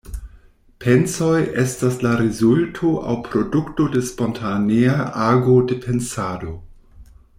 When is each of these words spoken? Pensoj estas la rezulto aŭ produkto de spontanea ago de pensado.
Pensoj 0.83 1.41
estas 1.63 1.99
la 2.05 2.13
rezulto 2.21 2.93
aŭ 3.11 3.17
produkto 3.27 3.87
de 3.97 4.01
spontanea 4.09 4.97
ago 5.27 5.59
de 5.73 5.79
pensado. 5.85 6.57